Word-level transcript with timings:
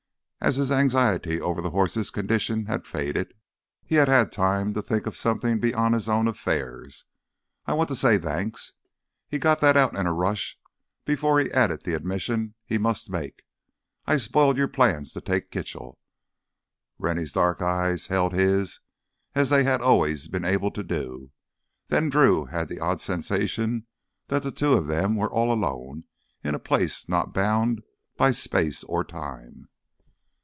As 0.43 0.55
his 0.55 0.71
anxiety 0.71 1.39
over 1.39 1.61
the 1.61 1.69
horse's 1.69 2.09
condition 2.09 2.65
had 2.65 2.87
faded, 2.87 3.35
he 3.85 3.93
had 3.93 4.07
had 4.07 4.31
time 4.31 4.73
to 4.73 4.81
think 4.81 5.05
of 5.05 5.15
something 5.15 5.59
beyond 5.59 5.93
his 5.93 6.09
own 6.09 6.27
affairs. 6.27 7.05
"I 7.67 7.73
want 7.75 7.89
to 7.89 7.95
say 7.95 8.17
thanks." 8.17 8.71
He 9.27 9.37
got 9.37 9.61
that 9.61 9.77
out 9.77 9.95
in 9.95 10.07
a 10.07 10.13
rush 10.13 10.57
before 11.05 11.39
he 11.39 11.51
added 11.51 11.83
the 11.83 11.93
admission 11.93 12.55
he 12.65 12.79
must 12.79 13.07
make: 13.07 13.43
"I 14.07 14.17
spoiled 14.17 14.57
your 14.57 14.67
plan 14.67 15.03
to 15.03 15.21
take 15.21 15.51
Kitchell." 15.51 15.99
Rennie's 16.97 17.33
dark 17.33 17.61
eyes 17.61 18.07
held 18.07 18.33
his 18.33 18.79
as 19.35 19.51
they 19.51 19.63
had 19.63 19.81
always 19.83 20.27
been 20.27 20.43
able 20.43 20.71
to 20.71 20.81
do. 20.81 21.29
Then 21.89 22.09
Drew 22.09 22.45
had 22.45 22.67
the 22.67 22.79
odd 22.79 22.99
sensation 22.99 23.85
that 24.29 24.41
the 24.41 24.51
two 24.51 24.73
of 24.73 24.87
them 24.87 25.15
were 25.15 25.29
all 25.31 25.53
alone 25.53 26.05
in 26.43 26.55
a 26.55 26.59
place 26.59 27.07
not 27.07 27.31
bound 27.31 27.83
by 28.17 28.31
space 28.31 28.83
or 28.85 29.03
time. 29.03 29.67